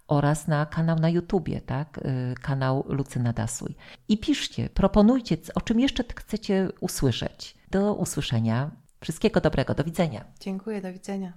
oraz 0.07 0.47
na 0.47 0.65
kanał 0.65 0.99
na 0.99 1.09
YouTubie, 1.09 1.61
tak? 1.61 1.99
kanał 2.41 2.85
Lucyna 2.87 3.33
Dasuj. 3.33 3.75
I 4.07 4.17
piszcie, 4.17 4.69
proponujcie, 4.69 5.37
o 5.55 5.61
czym 5.61 5.79
jeszcze 5.79 6.03
chcecie 6.15 6.69
usłyszeć. 6.79 7.55
Do 7.71 7.93
usłyszenia. 7.93 8.71
Wszystkiego 9.01 9.41
dobrego. 9.41 9.73
Do 9.73 9.83
widzenia. 9.83 10.25
Dziękuję, 10.39 10.81
do 10.81 10.93
widzenia. 10.93 11.33